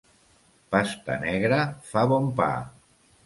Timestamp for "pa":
2.41-2.51